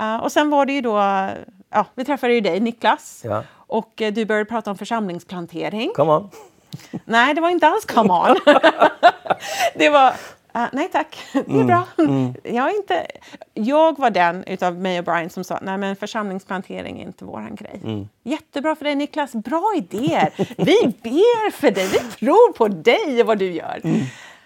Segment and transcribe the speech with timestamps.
[0.00, 0.96] Uh, och sen var det ju då,
[1.70, 3.42] ja, vi träffade ju dig Niklas Ja.
[3.52, 5.92] och eh, du började prata om församlingsplantering.
[5.96, 6.30] Come on.
[7.04, 8.36] Nej, det var inte alls come on.
[9.74, 10.08] det var,
[10.56, 11.82] uh, nej tack, det är bra.
[12.42, 13.06] Jag, är inte,
[13.54, 17.54] jag var den utav mig och Brian som sa, nej men församlingsplantering är inte våran
[17.54, 18.06] grej.
[18.22, 20.32] Jättebra för dig Niklas, bra idéer.
[20.56, 23.80] Vi ber för dig, vi tror på dig och vad du gör.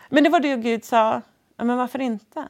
[0.09, 1.23] Men det var det Gud sa,
[1.57, 2.45] ja, men varför inte?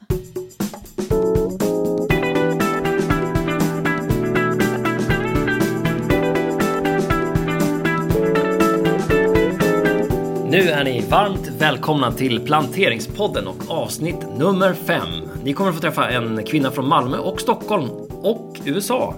[10.51, 15.07] Nu är ni varmt välkomna till Planteringspodden och avsnitt nummer 5.
[15.43, 19.15] Ni kommer att få träffa en kvinna från Malmö och Stockholm och USA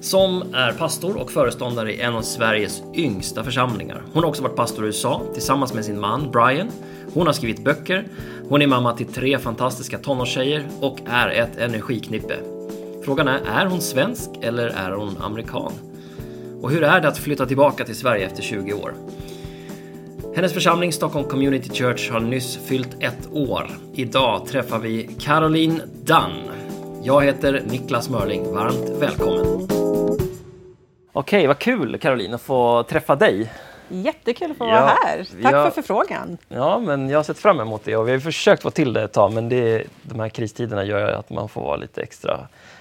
[0.00, 4.02] som är pastor och föreståndare i en av Sveriges yngsta församlingar.
[4.12, 6.70] Hon har också varit pastor i USA tillsammans med sin man Brian.
[7.14, 8.08] Hon har skrivit böcker,
[8.48, 12.36] hon är mamma till tre fantastiska tonårstjejer och är ett energiknippe.
[13.04, 15.72] Frågan är, är hon svensk eller är hon amerikan?
[16.62, 18.94] Och hur är det att flytta tillbaka till Sverige efter 20 år?
[20.36, 23.70] Hennes församling Stockholm Community Church har nyss fyllt ett år.
[23.94, 26.50] Idag träffar vi Caroline Dunn.
[27.02, 28.54] Jag heter Niklas Mörling.
[28.54, 29.68] Varmt välkommen.
[31.12, 33.52] Okej, vad kul Caroline att få träffa dig.
[33.88, 35.28] Jättekul att få Ja, vara här.
[35.42, 35.64] Tack ja.
[35.64, 36.38] för förfrågan.
[36.48, 39.02] Ja, men jag har sett fram emot det och vi har försökt få till det
[39.02, 42.40] ett tag men det, de här kristiderna gör att man får vara lite extra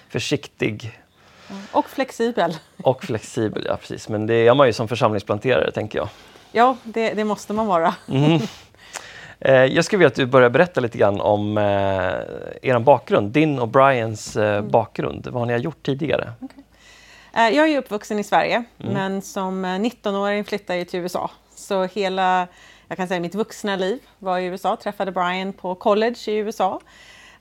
[0.10, 1.00] försiktig
[1.72, 2.56] Och flexibel.
[2.84, 3.64] och flexibel.
[3.68, 4.10] Ja, precis.
[4.10, 6.10] Men det är man ju som församlingsplanterare tänker jag.
[6.52, 7.96] Ja, det, det måste man vara.
[9.42, 11.64] Eh, Jag skulle vilja att du börjar berätta lite grann om eh,
[12.62, 15.28] er bakgrund, din och Brians eh, bakgrund.
[15.28, 16.32] Vad har ni gjort tidigare?
[17.34, 21.32] Eh, Jag är uppvuxen i Sverige, men som eh, 19-åring flyttade jag till USA.
[21.56, 22.48] Så hela,
[22.88, 24.76] jag kan säga mitt vuxna liv var i USA.
[24.76, 26.80] Träffade Brian på college i USA.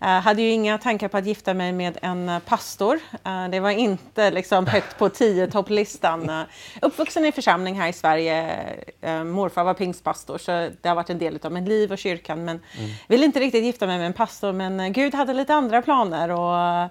[0.00, 3.00] Eh, hade ju inga tankar på att gifta mig med en eh, pastor.
[3.24, 6.30] Eh, det var inte liksom högt på tio topplistan.
[6.82, 8.58] Uppvuxen i församling här i Sverige.
[9.24, 12.44] Morfar var pingstpastor, så det har varit en del av mitt liv och kyrkan.
[12.44, 12.60] Men
[13.08, 16.30] ville inte riktigt gifta mig med en pastor, men Gud hade lite andra planer.
[16.30, 16.90] Och,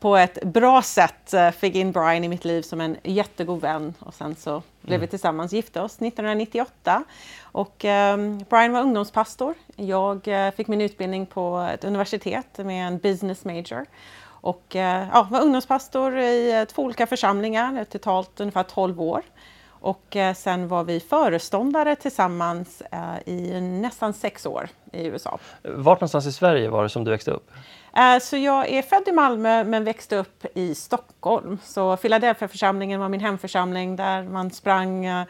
[0.00, 3.94] på ett bra sätt eh, fick in Brian i mitt liv som en jättegod vän
[3.98, 7.04] och sen så blev vi tillsammans gifta oss 1998.
[7.42, 9.54] Och ehm, Brian var ungdomspastor.
[9.76, 13.86] Jag eh, fick min utbildning på ett universitet med en business major.
[14.24, 19.22] Och eh, ja, var ungdomspastor i två olika församlingar, totalt ungefär 12 år.
[19.68, 22.82] Och sen var vi föreståndare tillsammans
[23.24, 25.38] i nästan sex år i USA.
[25.62, 27.50] Vart någonstans i Sverige var det som du växte upp?
[27.96, 31.58] Eh, Så jag är född i Malmö men växte upp i Stockholm.
[31.64, 35.24] Så Philadelphia-församlingen var min hemförsamling där man sprang eh,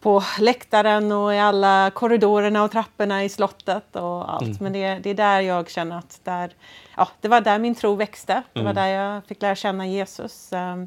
[0.00, 4.60] på läktaren och i alla korridorerna och trapporna i slottet och allt.
[4.60, 6.50] Men det, det är där jag känner att där,
[6.96, 8.42] ja, det var där min tro växte.
[8.52, 10.52] Det var där jag fick lära känna Jesus.
[10.52, 10.86] ehm,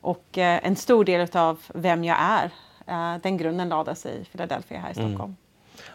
[0.00, 2.50] Och eh, en stor del av vem jag är,
[2.86, 5.36] eh, den grunden lades i Philadelphia här i Stockholm.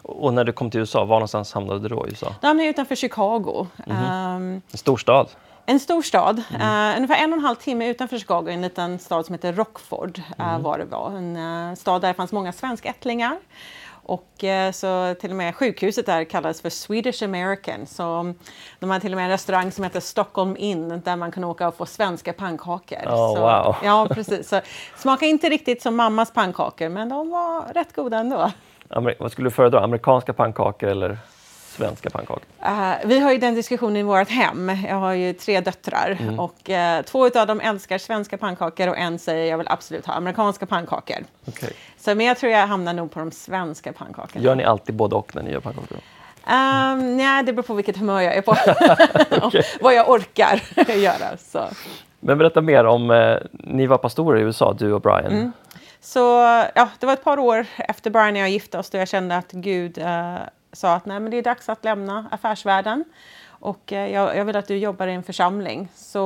[0.02, 2.34] Och när du kom till USA, var någonstans hamnade du då i USA?
[2.40, 3.66] Då hamnade jag utanför Chicago.
[3.86, 5.28] Ehm, En stor stad?
[5.68, 9.26] En stor stad, eh, ungefär en och en halv timme utanför Chicago, en liten stad
[9.26, 11.10] som heter Rockford eh, var det var.
[11.10, 11.36] En
[11.70, 13.38] eh, stad där det fanns många svenskättlingar.
[14.08, 17.86] Och eh, så till och med sjukhuset där kallades för Swedish American.
[17.86, 18.34] Så
[18.80, 21.68] de hade till och med en restaurang som heter Stockholm Inn där man kunde åka
[21.68, 22.98] och få svenska pannkakor.
[23.06, 23.76] Oh, så, wow.
[23.84, 24.48] Ja, precis.
[24.48, 24.60] Så,
[24.96, 28.50] smakade inte riktigt som mammas pannkakor, men de var rätt goda ändå.
[29.18, 29.80] Vad skulle du föredra?
[29.80, 31.18] Amerikanska pannkakor eller
[31.76, 32.42] svenska pannkakor?
[32.64, 34.68] Eh, vi har ju den diskussionen i vårt hem.
[34.88, 39.18] Jag har ju tre döttrar och eh, två av dem älskar svenska pannkakor och en
[39.18, 41.16] säger jag vill absolut ha amerikanska pannkakor.
[41.48, 41.72] Okej.
[41.98, 44.44] Så, men jag tror jag hamnar nog på de svenska pannkakorna.
[44.44, 45.98] Gör ni alltid både och när ni gör pannkakor?
[46.48, 48.50] Um, nej, det beror på vilket humör jag är på.
[49.46, 50.62] och vad jag orkar
[50.96, 51.36] göra.
[51.38, 51.64] Så.
[52.20, 55.26] Men berätta mer om, eh, ni var pastorer i USA, du och Brian.
[55.26, 55.52] Mm.
[56.06, 56.20] Så
[56.74, 59.36] ja, det var ett par år efter Brian och jag gifte oss då jag kände
[59.36, 60.36] att Gud eh,
[60.72, 63.04] sa att Nej, men det är dags att lämna affärsvärlden.
[63.60, 65.88] Och eh, jag, jag vill att du jobbar i en församling.
[65.94, 66.20] Så,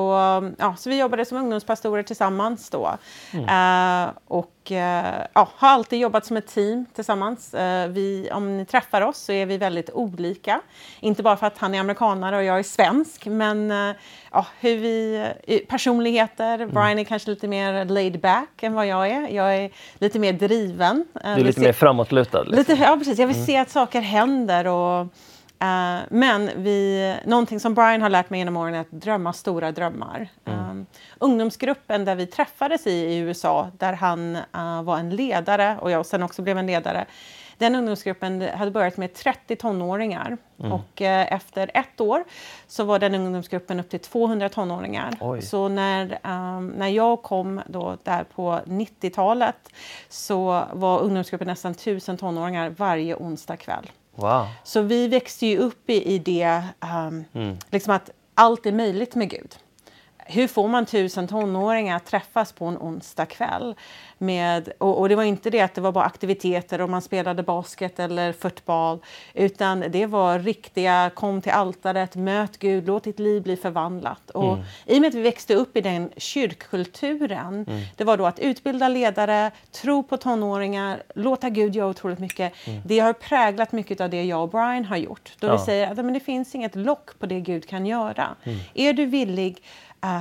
[0.58, 2.86] ja, så vi jobbade som ungdomspastorer tillsammans då.
[3.32, 7.54] Eh, och eh, ja, har alltid jobbat som ett team tillsammans.
[7.54, 10.60] Eh, vi, om ni träffar oss så är vi väldigt olika.
[11.00, 13.96] Inte bara för att han är amerikanare och jag är svensk, men eh,
[14.32, 16.66] ja, hur vi, eh, personligheter.
[16.66, 19.28] Brian är kanske lite mer laid back än vad jag är.
[19.28, 21.04] Jag är lite mer driven.
[21.14, 22.42] Du är lite se- mer framåtlutad.
[22.42, 22.58] Liksom.
[22.58, 23.18] Lite, ja, precis.
[23.18, 24.66] Jag vill se att saker händer.
[24.66, 25.06] Och,
[25.60, 29.72] eh, men vi, någonting som Brian har lärt mig genom åren är att drömma stora
[29.72, 30.28] drömmar.
[30.44, 30.86] Um,
[31.18, 36.06] ungdomsgruppen där vi träffades i, i USA, där han eh, var en ledare och jag
[36.06, 37.06] sen också blev en ledare,
[37.58, 40.36] Den ungdomsgruppen hade börjat med 30 tonåringar
[40.72, 42.24] och eh, efter ett år
[42.66, 45.16] så var den ungdomsgruppen upp till 200 tonåringar.
[45.20, 45.42] Oj.
[45.42, 49.68] Så när, ehm, när jag kom då där på 90-talet
[50.08, 53.90] så var ungdomsgruppen nästan 1000 tonåringar varje onsdag kväll.
[54.14, 54.46] Wow.
[54.64, 57.24] Så vi växte ju upp i, i det, ehm,
[57.70, 59.56] liksom att allt är möjligt med Gud.
[60.32, 63.74] Hur får man tusen tonåringar att träffas på en onsdag kväll?
[64.18, 67.42] Med, och, och det var inte det att det var bara aktiviteter och man spelade
[67.42, 68.98] basket eller fotboll,
[69.34, 74.30] utan det var riktiga kom till altaret, möt Gud, låt ditt liv bli förvandlat.
[74.30, 77.66] Och I och med att vi växte upp i den kyrkkulturen,
[77.96, 82.52] det var då att utbilda ledare, tro på tonåringar, låta Gud göra otroligt mycket.
[82.84, 85.32] Det har präglat mycket av det jag och Brian har gjort.
[85.38, 85.52] Då Ja.
[85.52, 88.28] vi säger att men det finns inget lock på det Gud kan göra.
[88.74, 89.62] Är du villig,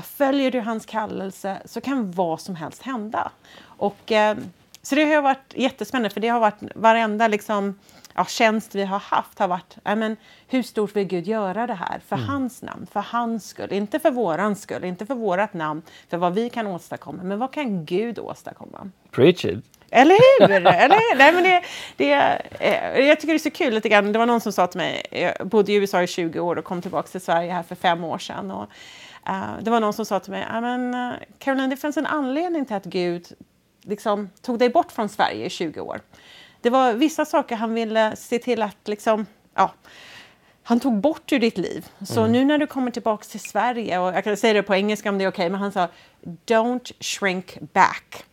[0.06, 3.32] följer du hans kallelse, så kan vad som helst hända.
[3.62, 4.38] Och, eh,
[4.82, 7.80] så det har varit jättespännande, för det har varit varenda liksom,
[8.14, 10.18] ja, tjänst vi har haft har varit, men,
[10.48, 12.02] hur stort vill Gud göra det här?
[12.08, 13.74] För hans namn, för hans skull.
[13.74, 17.24] Inte för våran skull, inte för vårat namn, för vad vi kan åstadkomma.
[17.24, 18.90] Men vad kan Gud åstadkomma?
[19.12, 19.66] Preach it.
[19.92, 20.52] Eller hur?
[20.56, 21.18] Eller hur?
[21.18, 21.62] Nej, men det,
[21.98, 22.14] det,
[22.60, 24.12] eh, jag tycker det är så kul lite grann.
[24.12, 26.66] Det var någon som sa till mig, jag bodde i USA i 20 år och
[26.66, 28.52] kom tillbaka till Sverige här för fem år sedan.
[28.52, 28.70] Och,
[29.30, 32.06] eh, det var någon som sa till mig, "Ja, men, uh, Caroline, det finns en
[32.06, 33.28] anledning till att Gud
[33.84, 36.02] liksom, tog dig bort från Sverige i 20 år.
[36.62, 39.74] Det var vissa saker han ville se till att liksom, ja,
[40.64, 41.88] han tog bort ur ditt liv.
[42.06, 45.10] Så nu när du kommer tillbaka till Sverige, och jag kan säga det på engelska
[45.10, 45.88] om det är okej, men han sa
[46.46, 48.24] don't shrink back.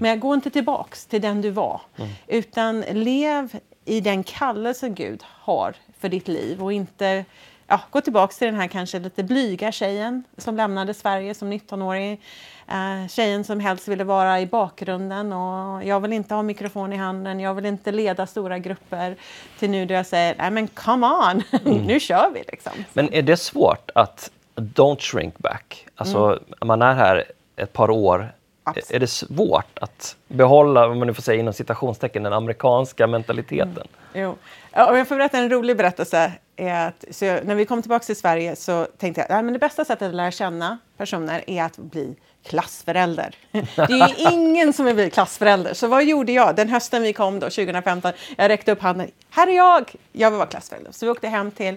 [0.00, 1.80] Men gå inte tillbaks till den du var,
[2.26, 7.24] utan lev i den kallelse Gud har för ditt liv och inte
[7.72, 12.20] ja, gå tillbaks till den här kanske lite blyga tjejen som lämnade Sverige som 19-åring.
[12.68, 16.96] Eh, tjejen som helst ville vara i bakgrunden och jag vill inte ha mikrofon i
[16.96, 19.16] handen, jag vill inte leda stora grupper.
[19.58, 21.42] Till nu då jag säger, nej men come on,
[21.86, 22.72] nu kör vi liksom.
[22.92, 25.86] Men är det svårt att don't shrink back?
[25.94, 27.24] Alltså, man är här
[27.56, 28.32] ett par år.
[28.64, 28.90] Absolut.
[28.90, 33.86] Är det svårt att behålla, om man nu får säga inom citationstecken, den amerikanska mentaliteten?
[34.14, 34.36] Jo.
[34.72, 36.32] Ja, och jag får berätta en rolig berättelse.
[36.62, 39.58] Är att, så jag, när vi kom tillbaka till Sverige så tänkte jag att det
[39.58, 43.34] bästa sättet att lära känna personer är att bli klassförälder.
[43.52, 45.74] Det är ju ingen som vill bli klassförälder.
[45.74, 48.12] Så vad gjorde jag den hösten vi kom då, 2015?
[48.36, 49.10] Jag räckte upp handen.
[49.30, 49.94] Här är jag!
[50.12, 50.92] Jag vill vara klassförälder.
[50.92, 51.76] Så vi åkte hem till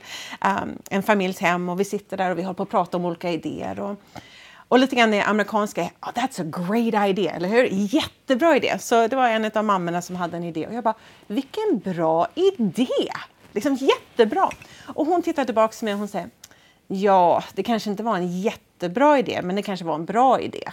[0.61, 3.05] um, en familjs hem och vi sitter där och vi håller på att prata om
[3.05, 3.79] olika idéer.
[3.79, 3.99] Och,
[4.67, 7.67] och lite grann det amerikanska, oh, that's a great idea, eller hur?
[7.71, 8.77] Jättebra idé.
[8.79, 10.95] Så det var en av mammorna som hade en idé och jag bara,
[11.27, 12.87] vilken bra idé!
[13.55, 14.49] Liksom jättebra.
[14.95, 16.29] Och hon tittar tillbaka till mig och hon säger,
[16.87, 20.63] ja, det kanske inte var en jättebra idé, men det kanske var en bra idé.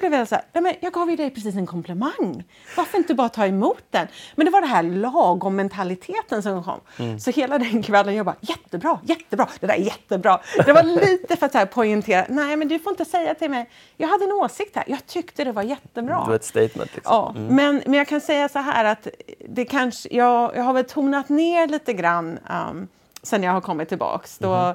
[0.00, 2.44] Jag blev så här, nej men jag gav ju dig precis en komplimang.
[2.76, 4.06] Varför inte bara ta emot den?
[4.34, 6.80] Men det var det här lagom-mentaliteten som kom.
[7.20, 10.40] Så hela den kvällen jag bara, jättebra, jättebra, det där är jättebra.
[10.66, 13.50] Det var lite för att så här poängtera, nej men du får inte säga till
[13.50, 16.20] mig, jag hade en åsikt här, jag tyckte det var jättebra.
[16.20, 16.94] Det var ett statement.
[16.94, 17.00] Liksom.
[17.04, 19.08] Ja, men, men jag kan säga så här att
[19.48, 22.38] det kanske, jag, jag har väl tonat ner lite grann
[22.70, 22.88] um,
[23.22, 24.38] sen jag har kommit tillbaks.
[24.38, 24.74] Då,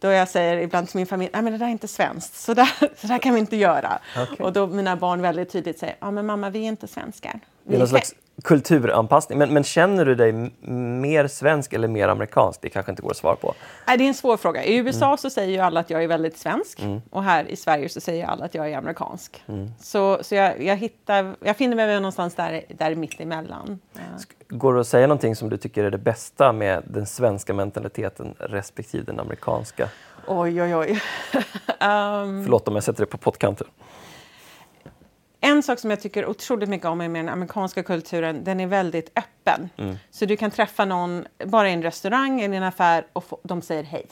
[0.00, 2.54] då jag säger ibland till min familj, nej men det där är inte svenskt, så
[2.54, 3.98] där, så där kan vi inte göra.
[4.16, 4.46] Okej.
[4.46, 7.40] Och då mina barn väldigt tydligt säger, ja men mamma vi är inte svenskar.
[7.64, 8.14] Det är någon slags
[8.44, 9.38] kulturanpassning.
[9.38, 10.32] Men, men känner du dig
[10.70, 12.60] mer svensk eller mer amerikansk?
[12.62, 13.54] Det kanske inte går att svara på.
[13.86, 14.64] Nej, det är en svår fråga.
[14.64, 16.80] I USA så säger ju alla att jag är väldigt svensk
[17.10, 19.44] och här i Sverige så säger alla att jag är amerikansk.
[19.80, 23.78] Så, så jag, jag, hittar, jag finner mig någonstans där, där mitt emellan.
[23.92, 24.00] Ja.
[24.48, 28.34] Går det att säga någonting som du tycker är det bästa med den svenska mentaliteten
[28.38, 29.88] respektive den amerikanska?
[30.26, 30.90] Oj, oj, oj.
[31.32, 33.66] um, Förlåt om jag sätter det på pottkanten.
[35.40, 39.10] En sak som jag tycker otroligt mycket om med den amerikanska kulturen, den är väldigt
[39.18, 39.68] öppen.
[40.10, 43.38] Så du kan träffa någon bara i en restaurang eller i en affär och få,
[43.42, 44.06] de säger hej.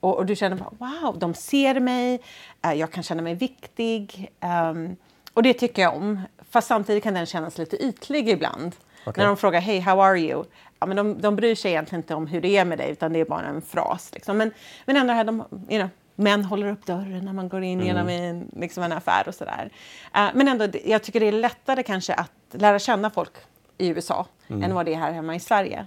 [0.00, 2.20] Och, och du känner bara, wow, de ser mig,
[2.64, 4.30] eh, jag kan känna mig viktig.
[4.40, 4.96] ehm,
[5.34, 6.20] och det tycker jag om.
[6.50, 8.76] Fast samtidigt kan den kännas lite ytlig ibland.
[9.04, 9.14] Okej.
[9.16, 10.44] När de frågar hej, how are you?
[10.80, 13.12] Ja, men de, de bryr sig egentligen inte om hur det är med dig, utan
[13.12, 14.10] det är bara en fras.
[14.14, 14.38] Liksom.
[14.38, 14.50] Men,
[14.84, 18.08] men ändå, här, de, you know, män håller upp dörren när man går in genom
[18.08, 19.70] en, liksom en affär och sådär.
[20.14, 23.32] Eh, men ändå, jag tycker det är lättare kanske att lära känna folk
[23.78, 25.86] i USA än vad det är här hemma i Sverige.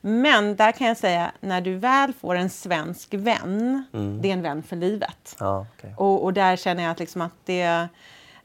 [0.00, 3.84] Men där kan jag säga, när du väl får en svensk vän,
[4.22, 5.36] det är en vän för livet.
[5.40, 5.94] Ja, okej.
[5.98, 7.88] Och, och där känner jag att, liksom att det,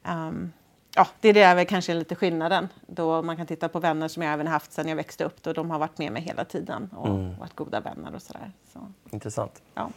[0.04, 0.52] ehm,
[0.96, 2.68] ja, det är det väl kanske lite skillnaden.
[2.88, 5.44] Då man kan titta på vänner som jag även haft sedan jag växte upp.
[5.44, 8.52] Då de har varit med mig hela tiden och varit goda vänner och sådär.
[8.74, 8.80] Så,
[9.12, 9.62] Intressant.
[9.74, 9.90] ja.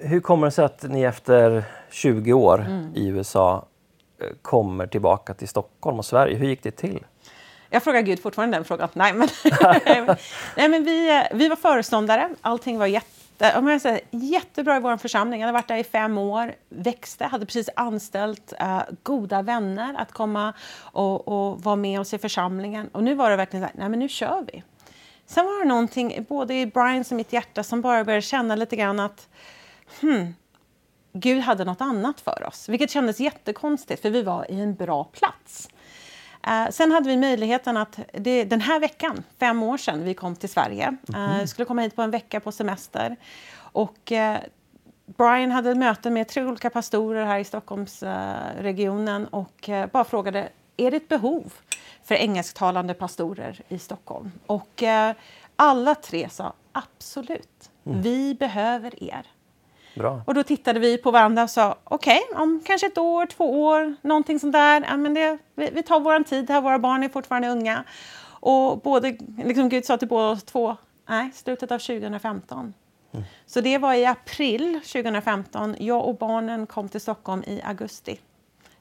[0.00, 2.92] Hur kommer det sig att ni efter 20 år Mm.
[2.94, 3.66] i USA
[4.20, 6.36] eh, kommer tillbaka till Stockholm och Sverige?
[6.36, 7.06] Hur gick det till?
[7.70, 8.88] Jag frågar Gud fortfarande den frågan.
[8.92, 9.28] Nej, men,
[10.56, 12.30] nej, men vi, vi var föreståndare.
[12.40, 15.40] Allting var jätte, om jag säger, jättebra i vår församling.
[15.40, 20.12] Jag hade varit där i fem år, växte, hade precis anställt uh, goda vänner att
[20.12, 22.88] komma och, och vara med oss i församlingen.
[22.92, 24.62] Och nu var det verkligen så här, nej men nu kör vi.
[25.26, 28.76] Sen var det någonting, både i Brians och mitt hjärta, som bara började känna lite
[28.76, 29.28] grann att
[30.00, 30.34] hmm,
[31.12, 35.04] Gud hade något annat för oss, vilket kändes jättekonstigt för vi var i en bra
[35.04, 35.68] plats.
[36.46, 40.36] Uh, sen hade vi möjligheten att, det, den här veckan, fem år sedan vi kom
[40.36, 41.40] till Sverige, mm.
[41.40, 43.16] uh, skulle komma hit på en vecka på semester.
[43.56, 44.36] Och uh,
[45.06, 50.96] Brian hade möte med tre olika pastorer här i Stockholmsregionen och bara frågade, är det
[50.96, 51.52] ett behov
[52.06, 54.32] för engelsktalande pastorer i Stockholm?
[54.46, 54.82] Och
[55.56, 58.02] alla tre sa absolut, mm.
[58.02, 59.26] vi behöver er.
[59.96, 60.22] Bra.
[60.26, 63.64] Och då tittade vi på varandra och sa okej, okay, om kanske ett år, två
[63.64, 64.84] år, någonting sånt där.
[64.88, 67.84] Ja, men det, vi, vi tar vår tid här, våra barn är fortfarande unga.
[68.40, 70.76] Och både, liksom Gud sa till båda oss två,
[71.08, 72.74] nej, slutet av 2015.
[73.12, 73.24] Mm.
[73.46, 75.76] Så det var i april 2015.
[75.78, 78.20] Jag och barnen kom till Stockholm i augusti.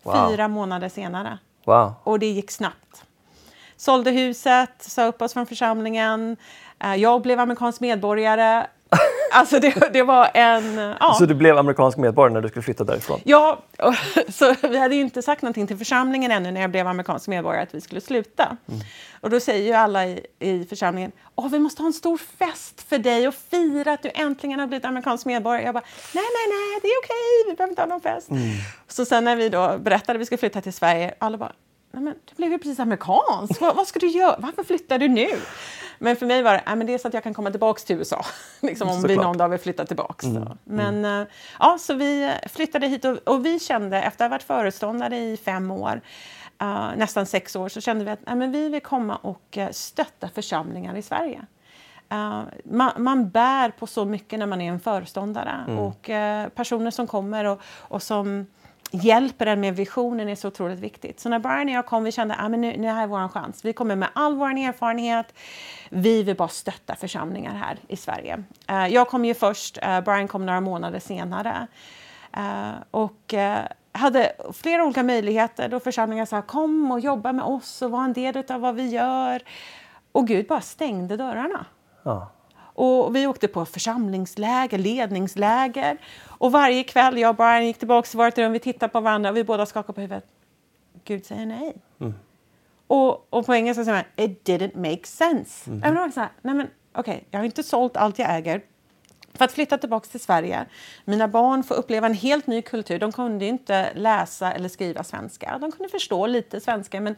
[0.04, 0.30] Wow.
[0.30, 1.38] Fyra månader senare.
[1.66, 1.94] Wow.
[2.04, 3.06] Och det gick snabbt.
[3.78, 6.38] Sålde huset, sa upp oss från församlingen.
[6.84, 8.68] Eh, jag blev amerikansk medborgare.
[9.32, 10.78] Alltså det, det var en...
[11.00, 11.16] Ja.
[11.18, 13.20] Så du blev amerikansk medborgare när du skulle flytta därifrån?
[13.24, 13.64] Ja,
[14.30, 17.64] så vi hade ju inte sagt någonting till församlingen ännu när jag blev amerikansk medborgare
[17.64, 18.58] att vi skulle sluta.
[18.68, 18.82] Mm.
[19.22, 22.82] Och då säger ju alla i, i församlingen Åh, vi måste ha en stor fest
[22.90, 25.66] för dig och fira att du äntligen har blivit amerikansk medborgare.
[25.66, 28.30] Jag bara, nej, nej, nej, det är okej, vi behöver inte ha någon fest.
[28.30, 28.44] Mm.
[28.88, 31.52] Så sen när vi då berättade att vi skulle flytta till Sverige, alla bara,
[31.96, 35.08] nej men du blev ju precis amerikansk, vad, vad ska du göra, varför flyttar du
[35.08, 35.30] nu?
[36.00, 37.80] Men för mig var det, äh, men det är så att jag kan komma tillbaka
[37.80, 38.26] till USA.
[38.62, 40.28] liksom om vi någon dag vill flytta tillbaka.
[40.28, 40.58] Mm.
[40.64, 41.28] Men mm.
[41.60, 45.38] Ja, så vi flyttade hit och, och, vi kände, efter att ha varit föreståndare i
[45.38, 46.02] fem år,
[46.62, 49.70] uh, nästan sex år, så kände vi att äh, men vi vill komma och uh,
[49.72, 51.46] stötta församlingar i Sverige.
[52.14, 55.66] Uh, man, man, bär på så mycket när man är en föreståndare.
[55.68, 55.80] Mm.
[55.80, 56.10] Och
[56.56, 58.46] personer som kommer och, och som
[58.92, 61.20] hjälper en med visionen är så otroligt viktigt.
[61.20, 63.66] Så när Brian och jag kom, vi kände att ah, nu, nu är vår chans.
[63.66, 65.34] Vi kommer med all vår erfarenhet.
[65.90, 68.44] Vi vill bara stötta församlingar här i Sverige.
[68.72, 71.68] Uh, jag kom ju först, uh, Brian kom några månader senare.
[72.38, 73.34] Uh, och
[73.92, 78.14] hade flera olika möjligheter då församlingar sa kom och jobba med oss och var en
[78.14, 79.42] del av vad vi gör.
[80.12, 81.66] Och Gud bara stängde dörrarna.
[82.04, 82.32] Ja.
[82.76, 85.98] Och vi åkte på församlingsläger, ledningsläger.
[86.26, 89.30] Och varje kväll, jag och Brian gick tillbaka till vårt rum, vi tittade på varandra
[89.30, 90.26] och vi båda skakade på huvudet.
[91.04, 91.76] Gud säger nej.
[92.00, 92.14] Mm.
[92.88, 95.72] Och, och på engelska säger man it didn't make sense.
[95.72, 95.96] Mm.
[95.96, 98.62] Jag så här, nej men okej, okay, jag har inte sålt allt jag äger
[99.38, 100.66] för att flytta tillbaka till Sverige.
[101.06, 103.00] Mina barn får uppleva en helt ny kultur.
[103.00, 105.58] De kunde inte läsa eller skriva svenska.
[105.62, 107.16] De kunde förstå lite svenska, men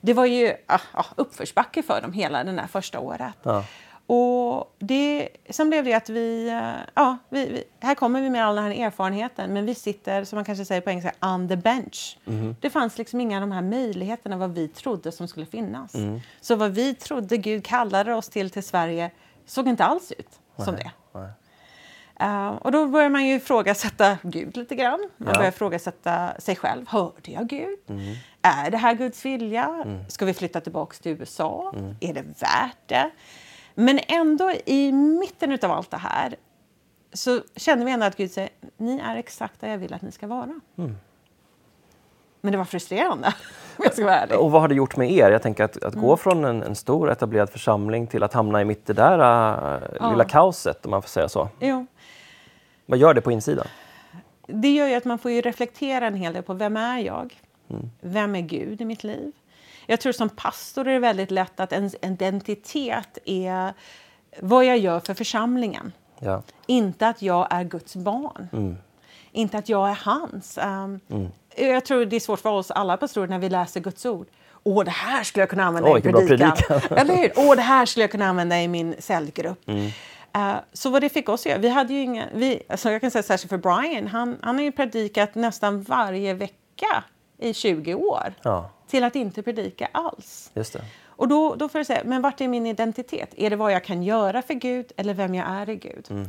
[0.00, 3.34] det var ju ah, ah, uppförsbacke för dem hela det första året.
[3.42, 3.64] Ja.
[4.12, 8.46] Och det, sen blev det att vi, eh, ja, vi, vi, här kommer vi med
[8.46, 11.56] all den här erfarenheten men vi sitter, som man kanske säger på engelska, on the
[11.56, 12.18] bench.
[12.26, 12.56] Mm.
[12.60, 15.94] Det fanns liksom inga av de här möjligheterna vad vi trodde som skulle finnas.
[15.94, 16.20] Mm.
[16.40, 19.10] Så vad vi trodde Gud kallade oss till till Sverige
[19.46, 20.90] såg inte alls ut som det.
[22.22, 25.08] Uh, och då börjar man ju ifrågasätta Gud lite grann.
[25.16, 25.34] Man ja.
[25.34, 26.88] börjar ifrågasätta sig själv.
[26.88, 27.78] Hörde jag Gud?
[27.88, 28.14] Mm.
[28.42, 29.82] Är det här Guds vilja?
[29.84, 30.08] Mm.
[30.08, 31.72] Ska vi flytta tillbaka till USA?
[31.76, 31.96] Mm.
[32.00, 33.10] Är det värt det?
[33.74, 36.36] Men ändå i mitten av allt det här
[37.12, 40.12] så känner vi ändå att Gud säger ni är exakt där jag vill att ni
[40.12, 40.60] ska vara.
[40.78, 40.96] Mm.
[42.40, 43.34] Men det var frustrerande,
[43.78, 44.38] jag ska vara ärlig.
[44.38, 45.30] Och vad har det gjort med er?
[45.30, 46.06] Jag tänker att, att mm.
[46.06, 49.18] gå från en, en, stor etablerad församling till att hamna i mitt det där
[50.00, 50.10] ja.
[50.10, 51.48] lilla kaoset, om man får säga så.
[51.60, 51.86] Jo.
[52.86, 53.66] Vad gör det på insidan?
[54.46, 57.40] Det gör att man får reflektera en hel del på vem är jag?
[57.70, 57.90] Mm.
[58.00, 59.32] Vem är Gud i mitt liv?
[59.86, 63.74] Jag tror som pastor är det väldigt lätt att ens identitet är
[64.40, 65.92] vad jag gör för församlingen.
[66.18, 66.42] Ja.
[66.66, 68.48] Inte att jag är Guds barn.
[68.52, 68.76] Mm.
[69.32, 70.58] Inte att jag är hans.
[70.58, 71.28] Um, mm.
[71.56, 74.26] Jag tror det är svårt för oss alla pastorer när vi läser Guds ord.
[74.62, 76.52] Åh, det här skulle jag kunna använda oh, i predikan.
[76.90, 77.32] Eller hur?
[77.36, 79.68] Åh, det här skulle jag kunna använda i min cellgrupp.
[79.68, 79.86] Mm.
[80.36, 83.00] Uh, så vad det fick oss att göra, vi hade ju inga, vi, alltså jag
[83.00, 87.04] kan säga särskilt för Brian, han, han har ju predikat nästan varje vecka
[87.38, 88.34] i 20 år.
[88.42, 90.50] Ja till att inte predika alls.
[90.54, 90.84] Just det.
[91.06, 93.34] Och då, då får jag säga, men vart är min identitet?
[93.36, 96.06] Är det vad jag kan göra för Gud eller vem jag är i Gud?
[96.10, 96.28] Mm.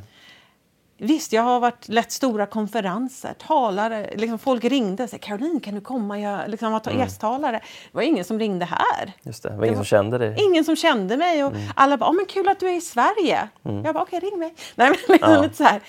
[0.98, 5.76] Visst, jag har varit lett stora konferenser, talare, liksom folk ringde och sa Caroline kan
[5.76, 7.02] du komma, jag liksom, ta mm.
[7.02, 7.58] gästtalare.
[7.92, 9.14] Det var ingen som ringde här.
[9.24, 10.36] Just det, det var ingen det var, som kände dig.
[10.38, 11.70] Ingen som kände mig och mm.
[11.76, 13.50] alla bara, men kul att du är i Sverige.
[13.64, 13.86] Mm.
[13.86, 14.54] Jag bara, okej okay, ring mig.
[14.76, 15.42] Nej, men liksom ja.
[15.42, 15.82] lite så här.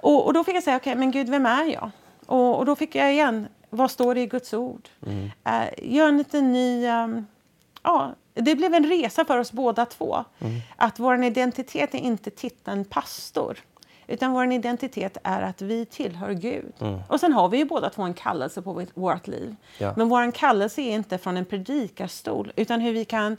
[0.00, 1.90] Och, och, då fick jag säga, okej okay, men Gud vem är jag?
[2.26, 4.88] Och, och då fick jag igen vad står det i Guds ord?
[5.06, 5.24] Mm.
[5.24, 6.86] Uh, gör en liten ny...
[6.86, 7.26] Um,
[7.82, 10.24] ja, det blev en resa för oss båda två.
[10.76, 13.58] Att vår identitet är inte titeln pastor.
[14.06, 16.72] Utan vår identitet är att vi tillhör Gud.
[17.08, 19.56] Och sen har vi ju båda två en kallelse på vårt- liv.
[19.78, 19.94] Ja.
[19.96, 23.36] Men vår kallelse är inte från en predikarstol utan hur vi kan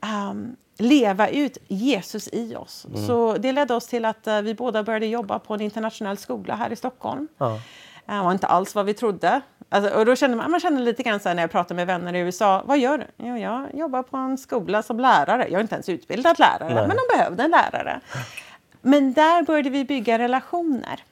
[0.00, 2.86] ehm, leva ut Jesus i oss.
[3.06, 6.54] Så det ledde oss till att eh, vi båda började jobba på en internationell skola
[6.54, 7.28] här i Stockholm.
[7.38, 7.60] Ja.
[8.06, 9.40] Det var inte alls vad vi trodde.
[9.72, 11.86] Alltså, och då kände man, man kände lite grann så här när jag pratar med
[11.86, 12.62] vänner i USA.
[12.64, 13.04] Vad gör du?
[13.16, 15.46] Jo, jag jobbar på en skola som lärare.
[15.48, 16.88] Jag är inte ens utbildad lärare, Nej.
[16.88, 18.00] men de behövde en lärare.
[18.82, 21.02] Men där började vi bygga relationer.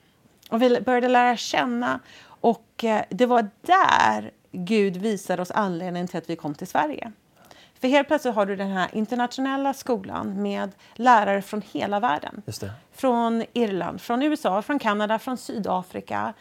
[0.50, 2.00] Och vi började lära känna.
[2.40, 7.12] Och eh, det var där Gud visade oss anledningen till att vi kom till Sverige.
[7.80, 12.42] För helt plötsligt har du den här internationella skolan med lärare från hela världen
[12.92, 16.34] från Irland, från USA, från Kanada, från Sydafrika,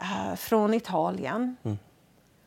[0.00, 1.56] eh, från Italien.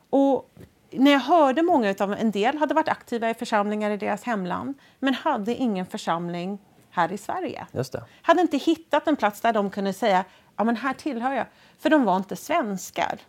[0.09, 0.49] Och
[0.91, 4.73] när jag hörde många utav en del hade varit aktiva i församlingar i deras hemland
[4.99, 7.67] men hade ingen församling här i Sverige.
[7.71, 8.03] Just det.
[8.21, 11.45] Hade inte hittat en plats där de kunde säga ja men här tillhör jag.
[11.79, 13.19] För de var inte svenskar.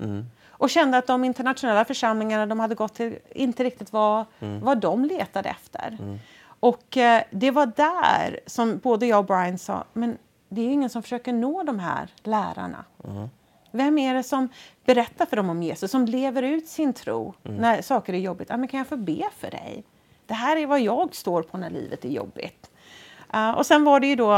[0.48, 4.24] Och kände att de internationella församlingarna de hade gått till inte riktigt var
[4.62, 5.98] vad de letade efter.
[6.60, 10.90] Och eh, det var där som både jag och Brian sa, men det är ingen
[10.90, 12.84] som försöker nå de här lärarna.
[13.76, 14.48] Vem är det som
[14.84, 18.48] berättar för dem om Jesus, som lever ut sin tro när saker är jobbigt?
[18.50, 19.84] Ja, men kan jag få be för dig?
[20.26, 22.70] Det här är vad jag står på när livet är jobbigt.
[23.34, 24.30] Uh, och sen var det ju då,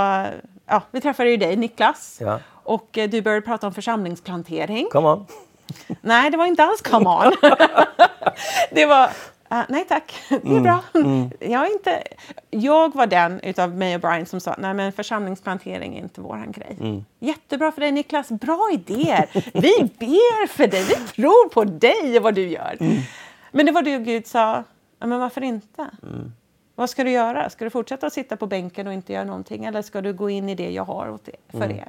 [0.66, 2.40] ja, vi träffade ju dig Niklas Ja.
[2.48, 4.88] och eh, du började prata om församlingsplantering.
[4.92, 5.26] Come on.
[6.00, 7.32] Nej, det var inte alls come on.
[8.70, 9.10] det var,
[9.50, 10.80] eh, nej tack, det är bra.
[11.40, 12.02] Jag, är inte,
[12.50, 16.52] jag var den utav mig och Brian som sa, nej men församlingsplantering är inte våran
[16.52, 17.04] grej.
[17.18, 19.28] Jättebra för dig Niklas, bra idéer.
[19.52, 22.76] Vi ber för dig, vi tror på dig och vad du gör.
[23.50, 24.64] Men det var det Gud sa,
[24.98, 25.90] ja, men varför inte?
[26.74, 27.50] Vad ska du göra?
[27.50, 30.30] Ska du fortsätta att sitta på bänken och inte göra någonting eller ska du gå
[30.30, 31.88] in i det jag har för er?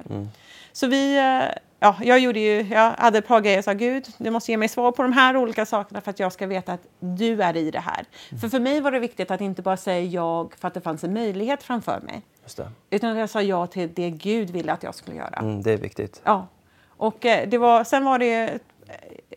[0.72, 4.06] Så vi, eh, ja, jag gjorde ju, jag hade ett par grejer och sa Gud,
[4.18, 6.72] du måste ge mig svar på de här olika sakerna för att jag ska veta
[6.72, 8.04] att du är i det här.
[8.40, 11.04] För för mig var det viktigt att inte bara säga jag för att det fanns
[11.04, 12.22] en möjlighet framför mig.
[12.42, 12.70] Just det.
[12.90, 15.38] Utan att jag sa ja till det Gud ville att jag skulle göra.
[15.38, 16.22] Mm, det är viktigt.
[16.24, 16.46] Ja.
[16.88, 18.58] Och eh, det var, sen var det, eh,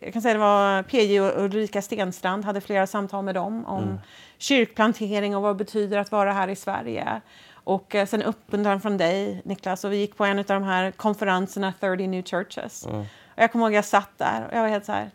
[0.00, 4.00] jag kan säga det var PJ och Ulrika Stenstrand, hade flera samtal med dem om
[4.38, 7.20] kyrkplantering och vad det betyder att vara här i Sverige.
[7.64, 10.90] Och eh, sen uppmuntran från dig, Niklas, och vi gick på en av de här
[10.90, 12.86] konferenserna, 30 New Churches.
[13.34, 15.10] Och jag kommer ihåg jag satt där och jag var helt så här,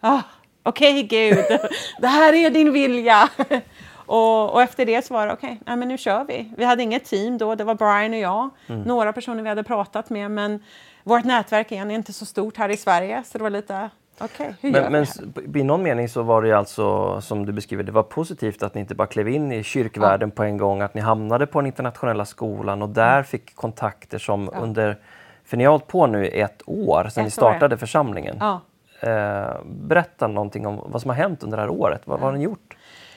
[0.00, 0.22] ah,
[0.62, 1.44] okej Gud,
[2.00, 3.28] det här är din vilja.
[4.06, 6.52] Och, och efter det så var det okej, men nu kör vi.
[6.56, 8.50] Vi hade inget team då, det var Brian och jag,
[8.86, 10.62] några personer vi hade pratat med, men
[11.02, 13.90] vårt nätverk igen är inte så stort här i Sverige, så det var lite,
[14.60, 18.02] gör Men, men i någon mening så var det alltså, som du beskriver, det var
[18.02, 21.46] positivt att ni inte bara klev in i kyrkvärlden på en gång, att ni hamnade
[21.46, 23.24] på den internationella skolan och där Mm.
[23.24, 24.98] fick kontakter som under,
[25.44, 27.30] för ni har hållit på nu i ett år sedan ni år, ja.
[27.30, 28.36] startade församlingen.
[28.40, 28.60] Ja.
[29.00, 32.02] Eh, berätta någonting om vad som har hänt under det här året.
[32.04, 32.76] Vad, vad har ni gjort?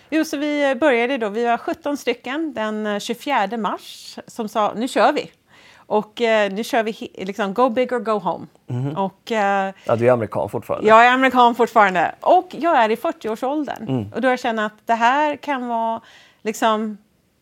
[0.09, 4.73] Jo, så vi började då, vi var 17 stycken den eh, 24 mars som sa
[4.75, 5.31] nu kör vi.
[5.87, 8.45] Och eh, nu kör vi liksom go big or go home.
[8.95, 10.87] Och eh, Ja, du är amerikan fortfarande.
[10.87, 14.11] Jag är amerikan fortfarande och jag är i 40-årsåldern.
[14.15, 16.01] Och då har jag känt att det här kan vara
[16.43, 16.97] liksom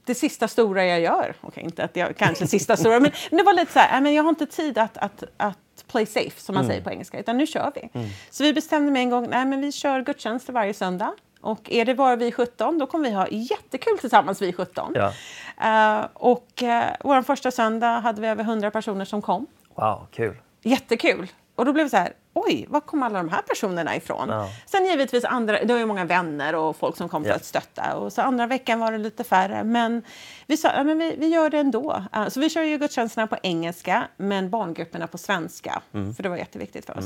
[0.06, 1.36] det sista stora jag gör.
[1.42, 4.02] Okej, inte att jag kanske sista stora, men, men det var lite så här, "Nej,
[4.02, 5.58] men jag har inte tid att, att, att
[5.92, 7.90] play safe som man säger på engelska, utan nu kör vi.
[8.30, 11.12] Så vi bestämde med en gång, nej men vi kör gudstjänster varje söndag.
[11.44, 14.94] Och är det bara vi 17, då kommer vi ha jättekul tillsammans vi 17.
[14.96, 15.14] Ja.
[15.62, 19.48] Eh, och uh, vår första söndag hade vi över 100 personer som kom.
[19.76, 20.38] Wow, kul.
[20.62, 21.28] Jättekul!
[21.56, 24.30] Och då blev det så här, oj, var kom alla de här personerna ifrån?
[24.30, 24.50] Ja.
[24.66, 27.36] Sen givetvis andra, det var ju många vänner och folk som kom för Ja.
[27.36, 27.96] att stötta.
[27.96, 29.64] Och så andra veckan var det lite färre.
[29.64, 30.04] Men
[30.48, 32.04] vi sa, ja, men vi, vi gör det ändå.
[32.16, 35.82] Uh, så vi kör ju gudstjänsterna på engelska, men barngrupperna på svenska.
[35.94, 36.16] Mm.
[36.16, 37.06] För det var jätteviktigt för oss.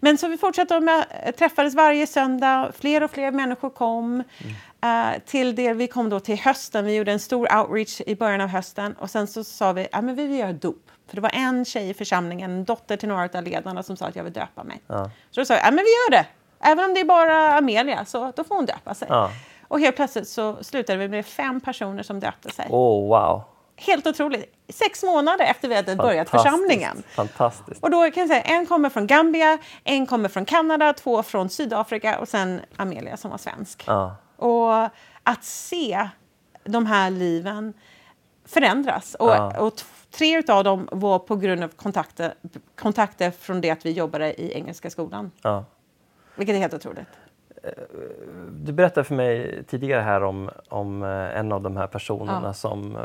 [0.00, 1.04] Men så vi fortsatte med,
[1.38, 2.72] träffades varje söndag.
[2.78, 4.04] Fler och fler människor kom.
[4.04, 5.12] Mm.
[5.14, 6.84] Uh, till det vi kom då till hösten.
[6.84, 8.94] Vi gjorde en stor outreach i början av hösten.
[8.98, 10.87] Och sen så sa vi, ja men vi vill göra dop.
[11.08, 14.06] För det var en tjej i församlingen, en dotter till några av ledarna som sa
[14.06, 14.82] att jag vill döpa mig.
[14.86, 15.10] Ja.
[15.30, 16.26] Så då sa jag, ja men vi gör det.
[16.60, 19.08] Även om det är bara Amelia, så då får hon döpa sig.
[19.10, 19.30] Ja.
[19.68, 22.66] Och helt plötsligt så slutade vi med fem personer som döpte sig.
[22.70, 23.42] Oh, wow.
[23.76, 24.54] Helt otroligt.
[24.68, 27.02] Sex månader efter vi hade börjat församlingen.
[27.08, 27.82] Fantastiskt.
[27.82, 31.48] Och då kan jag säga, en kommer från Gambia, en kommer från Kanada, två från
[31.48, 33.84] Sydafrika och sen Amelia som var svensk.
[33.86, 34.16] Ja.
[34.36, 34.74] Och
[35.22, 36.08] att se
[36.64, 37.74] de här liven
[38.48, 39.14] förändras.
[39.14, 39.60] Och, Ja.
[39.60, 39.72] och
[40.10, 42.34] tre av dem var på grund av kontakter,
[42.74, 45.30] kontakter från det att vi jobbade i Engelska skolan.
[45.42, 45.64] Ja.
[46.34, 47.08] Vilket är helt otroligt.
[48.50, 52.52] Du berättade för mig tidigare här om, om eh, en av de här personerna Ja.
[52.52, 53.02] som, eh,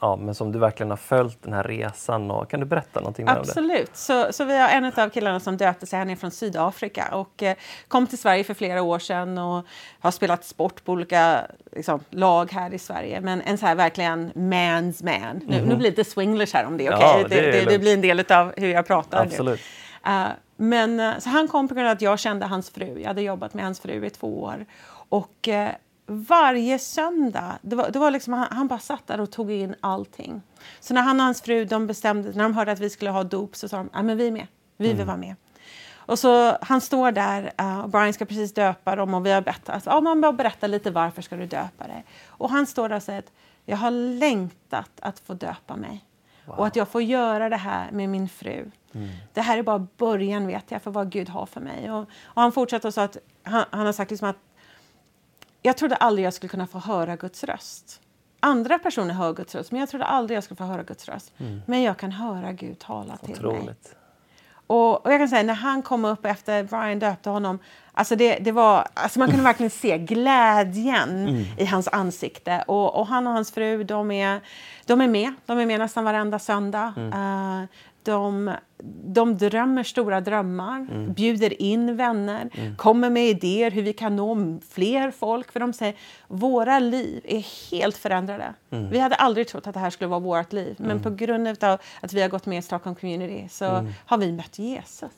[0.00, 2.30] ja, men som du verkligen har följt den här resan.
[2.30, 3.40] Och, kan du berätta någonting mer om det?
[3.40, 3.96] Absolut.
[3.96, 7.42] Så, så vi har en av killarna som döpte sig, han är från Sydafrika och
[7.42, 7.56] eh,
[7.88, 9.66] kom till Sverige för flera år sedan och
[10.00, 11.40] har spelat sport på olika
[11.72, 13.20] liksom, lag här i Sverige.
[13.20, 15.40] Men en så här verkligen man's man.
[15.46, 17.22] Nu, nu blir det swinglish här om det är okej.
[17.22, 17.22] Mhm.
[17.22, 19.18] Ja, det det, det, det blir en del av hur jag pratar.
[19.24, 19.30] nu.
[19.30, 19.60] Absolut.
[20.62, 22.98] Men eh, så han kom på grund av att jag kände hans fru.
[23.00, 24.66] Jag hade jobbat med hans fru i två år.
[25.08, 25.70] Och eh,
[26.06, 29.74] varje söndag, det var, det var liksom, han, han bara satt där och tog in
[29.80, 30.42] allting.
[30.80, 33.24] Så när han och hans fru de bestämde, när de hörde att vi skulle ha
[33.24, 34.46] dop så sa de, ja men vi är med,
[34.76, 35.34] vi vill vara med.
[35.96, 39.40] Och så han står där eh, och Brian ska precis döpa dem och vi har
[39.40, 42.04] bett att ja, man bara berätta lite varför ska du döpa dig.
[42.26, 43.32] Och han står där och säger att
[43.64, 46.04] jag har längtat att få döpa mig.
[46.46, 48.70] Och att jag får göra det här med min fru.
[49.32, 51.92] Det här är bara början vet jag för vad Gud har för mig.
[51.92, 54.36] Och, och han fortsätter och sa att han, han har sagt liksom att
[55.62, 58.00] jag trodde aldrig jag skulle kunna få höra Guds röst.
[58.40, 61.32] Andra personer hör Guds röst, men jag trodde aldrig jag skulle få höra Guds röst.
[61.66, 63.74] Men jag kan höra Gud tala till mig.
[64.72, 67.58] Och, och jag kan säga, när han kom upp efter Brian döpte honom,
[67.92, 72.64] alltså det, det var, alltså man kunde verkligen se glädjen i hans ansikte.
[72.66, 74.40] Och, och han och hans fru, de är,
[74.86, 75.34] de är med.
[75.46, 76.94] De är med nästan varenda söndag.
[76.96, 77.62] Eh,
[78.04, 78.54] de,
[79.04, 85.10] de drömmer stora drömmar, bjuder in vänner, kommer med idéer hur vi kan nå fler
[85.10, 85.52] folk.
[85.52, 85.94] För de säger
[86.28, 88.54] våra liv är helt förändrade.
[88.68, 90.76] Vi hade aldrig trott att det här skulle vara vårt liv.
[90.78, 94.32] Men på grund av att vi har gått med i Stockholm Community så har vi
[94.32, 95.10] mött Jesus.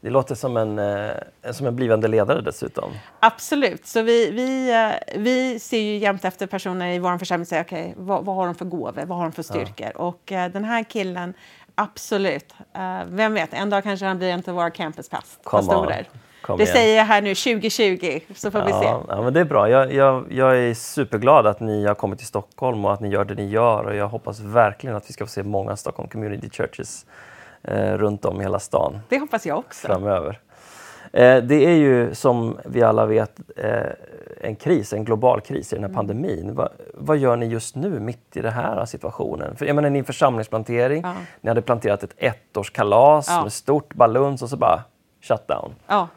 [0.00, 1.10] Det låter som en, eh,
[1.52, 2.90] som en blivande ledare dessutom.
[3.20, 3.86] Absolut.
[3.86, 7.64] Så vi, vi, eh, vi ser ju jämt efter personer i vår församling och säger
[7.64, 9.96] okej, vad, vad har de för gåvor, vad har de för styrkor?
[9.96, 11.34] Och eh, den här killen,
[11.78, 12.54] absolut.
[12.74, 16.08] Eh, vem vet, en dag kanske han blir en av våra campuspastorer.
[16.58, 18.84] Det säger jag här nu 2020, så får vi se.
[18.84, 19.70] Ja, ja, men det är bra.
[19.70, 23.24] Jag, jag, jag är superglad att ni har kommit till Stockholm och att ni gör
[23.24, 23.84] det ni gör.
[23.84, 27.06] Och jag hoppas verkligen att vi ska få se många Stockholm Community Churches
[27.62, 29.86] eh, runt om i hela stan Det hoppas jag också.
[29.86, 30.40] framöver.
[31.12, 33.70] Eh, det är ju som vi alla vet eh,
[34.40, 36.54] en kris, en global kris i den här pandemin.
[36.54, 39.56] Va, vad gör ni just nu mitt i den här situationen?
[39.56, 41.14] För, jag menar, ni är församlingsplantering, Ja.
[41.40, 43.42] ni hade planterat ett ettårskalas Ja.
[43.42, 44.82] med stort baluns och så bara
[45.22, 45.74] shutdown.
[45.86, 46.08] Ja.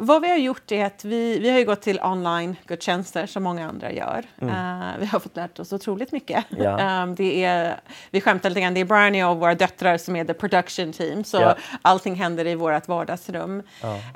[0.00, 3.92] Vad vi har gjort är att vi, vi har gått till online-gudstjänster som många andra
[3.92, 4.24] gör.
[4.42, 6.44] Eh, vi har fått lärt oss otroligt mycket.
[6.50, 6.78] Ja.
[6.98, 7.80] Eh, det är,
[8.10, 10.34] vi skämtar lite grann, det är Brian och jag och våra döttrar som är the
[10.34, 11.24] production team.
[11.24, 11.56] Så Ja.
[11.82, 13.62] allting händer i vårt vardagsrum.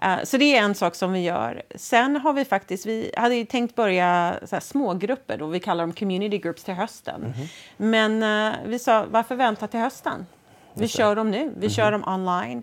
[0.02, 1.62] Eh, så det är en sak som vi gör.
[1.74, 5.92] Sen har vi faktiskt, vi hade tänkt börja så här, smågrupper då, vi kallar dem
[5.92, 7.34] community groups till hösten.
[7.76, 10.26] Men eh, vi sa, varför vänta till hösten?
[10.74, 12.62] Vi kör dem nu, vi kör dem online.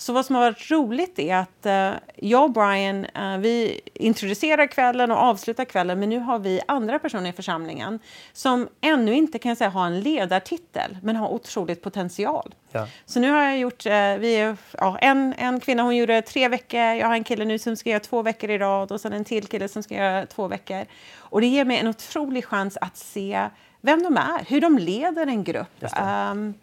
[0.00, 4.66] Så vad som har varit roligt är att eh, jag och Brian, eh, vi introducerar
[4.66, 7.98] kvällen och avslutar kvällen, men nu har vi andra personer i församlingen
[8.32, 12.54] som ännu inte kan säga har en ledartitel, men har otroligt potential.
[12.72, 12.86] Ja.
[13.06, 16.80] Så nu har jag gjort, eh, vi ja, en, en kvinna hon gjorde tre veckor,
[16.80, 19.24] jag har en kille nu som ska göra två veckor i rad och sen en
[19.24, 20.84] till kille som ska göra två veckor.
[21.18, 23.48] Och det ger mig en otrolig chans att se
[23.80, 25.84] vem de är, hur de leder en grupp.
[25.96, 26.54] Ehm,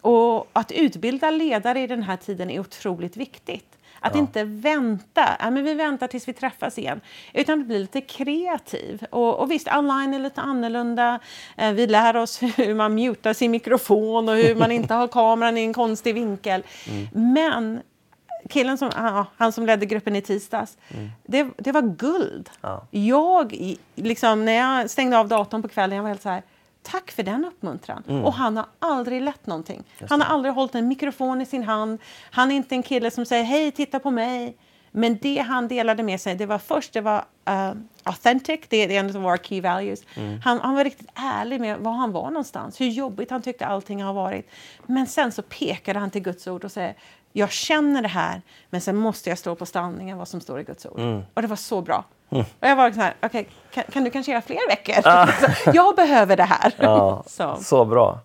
[0.00, 3.76] och att utbilda ledare i den här tiden är otroligt viktigt.
[4.00, 7.00] Att inte vänta, ja, men vi väntar tills vi träffas igen,
[7.34, 9.06] utan att bli lite kreativ.
[9.10, 11.18] Och, och visst, online är lite annorlunda.
[11.56, 15.58] Eh, vi lär oss hur man mutar sin mikrofon och hur man inte har kameran
[15.58, 16.62] i en konstig vinkel.
[17.12, 17.80] Men
[18.48, 20.78] killen som, ja, han som ledde gruppen i tisdags,
[21.26, 22.50] det, det var guld.
[22.60, 22.86] Ja.
[22.90, 26.42] Jag, liksom, när jag stängde av datorn på kvällen, jag var helt så här,
[26.92, 28.02] tack för den uppmuntran.
[28.24, 29.84] Och han har aldrig lett någonting.
[30.10, 31.98] Han har aldrig hållit en mikrofon i sin hand.
[32.30, 34.56] Han är inte en kille som säger, hej, titta på mig.
[34.90, 37.72] Men det han delade med sig, det var först, det var uh,
[38.02, 40.02] authentic, det är en av våra key values.
[40.44, 44.02] Han, han var riktigt ärlig med var han var någonstans, hur jobbigt han tyckte allting
[44.02, 44.50] har varit.
[44.86, 46.94] Men sen så pekade han till Guds ord och säger,
[47.32, 50.64] jag känner det här, men sen måste jag stå på stanningen vad som står i
[50.64, 51.00] Guds ord.
[51.34, 52.04] Och det var så bra.
[52.28, 54.94] Och jag var så här, okej, kan, kan du kanske göra fler veckor?
[55.64, 56.74] Så, jag behöver det här.
[56.78, 57.56] Ja, så.
[57.56, 58.20] så bra.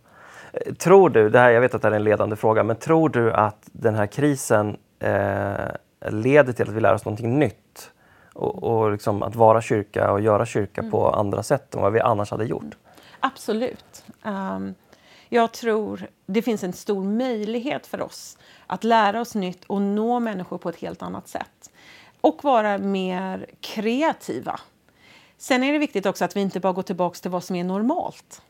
[0.53, 2.75] Eh, Tror du, det här, jag vet att det här är en ledande fråga, men
[2.75, 7.91] tror du att den här krisen eh, leder till att vi lär oss någonting nytt?
[8.33, 11.99] Och, och liksom att vara kyrka och göra kyrka på andra sätt än vad vi
[11.99, 12.77] annars hade gjort?
[13.19, 14.03] Absolut.
[14.23, 14.75] Ehm,
[15.29, 18.37] jag tror det finns en stor möjlighet för oss
[18.67, 21.70] att lära oss nytt och nå människor på ett helt annat sätt.
[22.21, 24.59] Och vara mer kreativa.
[25.37, 27.63] Sen är det viktigt också att vi inte bara går tillbaka till vad som är
[27.63, 28.41] normalt.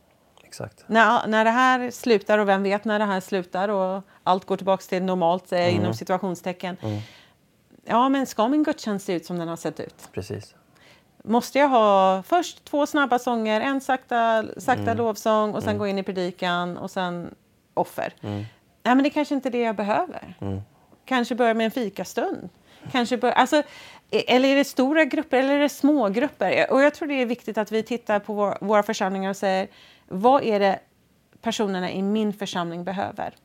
[0.43, 0.83] Exakt.
[0.87, 4.57] När, när det här slutar, och vem vet när det här slutar och allt går
[4.57, 6.77] tillbaka till normalt eh, inom situationstecken.
[7.85, 10.09] ja, men ska min gudstjänst se ut som den har sett ut?
[10.11, 10.55] Precis.
[11.23, 15.97] Måste jag ha först två snabba sånger, en sakta, sakta lovsång och sen gå in
[15.97, 17.35] i predikan och sen
[17.73, 18.13] offer?
[18.21, 18.45] Nej,
[18.83, 20.35] men det är kanske inte är det jag behöver.
[21.05, 22.49] Kanske börja med en fikastund.
[22.91, 23.63] Kanske bör, alltså,
[24.11, 26.71] e- eller är det stora grupper eller är det små grupper?
[26.71, 29.67] Och jag tror det är viktigt att vi tittar på vår, våra församlingar och säger
[30.07, 30.79] vad är det
[31.41, 33.35] personerna i min församling behöver?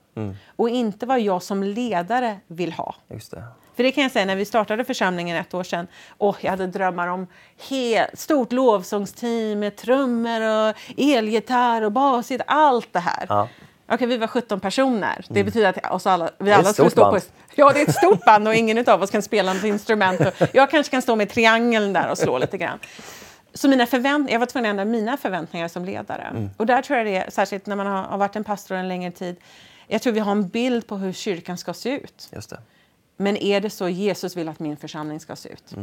[0.56, 2.94] Och inte vad jag som ledare vill ha.
[3.08, 3.44] Just det.
[3.76, 5.86] För det kan jag säga, när vi startade församlingen ett år sedan,
[6.18, 7.26] åh, jag hade drömmar om
[7.68, 13.26] helt, stort lovsångsteam med trummor och elgitarr och basgitarr, allt det här.
[13.28, 13.48] Ja.
[13.88, 15.24] Okej, vi var 17 personer.
[15.28, 17.10] Det betyder att oss alla, vi alla skulle stå på...
[17.10, 17.22] band.
[17.54, 20.20] Ja, det är ett stort band och ingen av oss kan spela något instrument.
[20.52, 22.78] Jag kanske kan stå med triangeln där och slå lite grann.
[23.54, 26.22] Så mina förvänt jag var tvungen att ändra mina förväntningar som ledare.
[26.22, 26.50] Mm.
[26.56, 29.10] Och där tror jag det är, särskilt när man har, varit en pastor en längre
[29.10, 29.36] tid,
[29.86, 32.28] jag tror vi har en bild på hur kyrkan ska se ut.
[32.32, 32.58] Just det.
[33.16, 35.74] Men är det så Jesus vill att min församling ska se ut?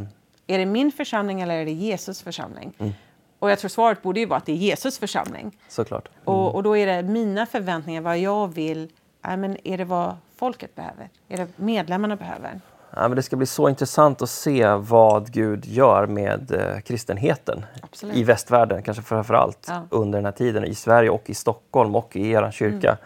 [0.48, 2.96] Är det min församling eller är det Jesus församling?
[3.44, 5.58] Och jag tror svaret borde ju vara att det är Jesus församling.
[5.70, 6.10] Såklart.
[6.24, 8.92] Och, och då är det mina förväntningar, vad jag vill.
[9.28, 11.10] Nej, men är det vad folket behöver?
[11.30, 12.62] Är det medlemmarna behöver?
[12.96, 17.66] Ja, men det ska bli så intressant att se vad Gud gör med eh, kristenheten
[17.82, 18.16] Absolut.
[18.16, 19.82] i västvärlden, kanske framför allt Ja.
[19.90, 22.98] under den här tiden, i Sverige och i Stockholm och i er kyrka.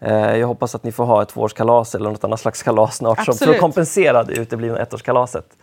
[0.00, 3.24] Eh, jag hoppas att ni får ha ett tvåårskalas eller något annat slags kalas snart
[3.24, 5.56] som för att kompensera det uteblivna ettårskalaset.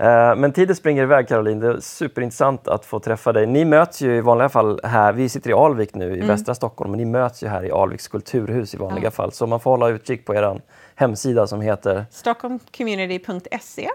[0.00, 3.46] Eh, Men tiden springer iväg Caroline, det är superintressant att få träffa dig.
[3.46, 6.90] Ni möts ju i vanliga fall här, vi sitter i Alvik nu i västra Stockholm,
[6.90, 9.10] men ni möts ju här i Alviks kulturhus i vanliga Ja.
[9.10, 9.32] fall.
[9.32, 10.60] Så man får hålla utkik på er
[10.94, 13.88] hemsida som heter Stockholmcommunity.se.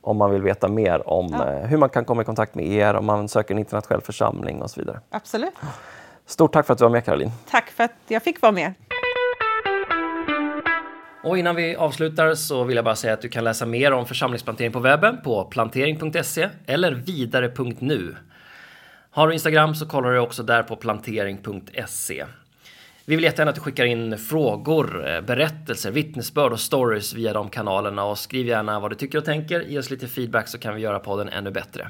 [0.00, 1.50] om man vill veta mer om Ja.
[1.52, 4.62] eh, hur man kan komma i kontakt med er, om man söker en internationell församling
[4.62, 5.00] och så vidare.
[5.10, 5.54] Absolut.
[6.26, 7.30] Stort tack för att du var med Caroline.
[7.50, 8.72] Tack för att jag fick vara med.
[11.24, 14.06] Och innan vi avslutar så vill jag bara säga att du kan läsa mer om
[14.06, 18.16] församlingsplantering på webben på plantering.se eller vidare.nu.
[19.10, 22.24] Har du Instagram så kollar du också där på plantering.se.
[23.04, 27.50] Vi vill jättegärna att du skickar in frågor, eh, berättelser, vittnesbörd och stories via de
[27.50, 29.60] kanalerna och skriv gärna vad du tycker och tänker.
[29.60, 31.88] Ge oss lite feedback så kan vi göra podden ännu bättre.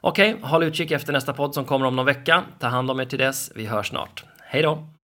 [0.00, 2.42] Okej, håll utkik efter nästa podd som kommer om någon vecka.
[2.58, 3.52] Ta hand om er till dess.
[3.54, 4.24] Vi hörs snart.
[4.40, 4.91] Hej då!